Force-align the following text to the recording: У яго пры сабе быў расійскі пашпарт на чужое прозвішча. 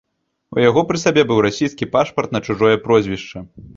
У 0.55 0.61
яго 0.69 0.83
пры 0.91 1.01
сабе 1.03 1.25
быў 1.31 1.43
расійскі 1.47 1.89
пашпарт 1.97 2.35
на 2.37 2.45
чужое 2.49 2.73
прозвішча. 2.87 3.37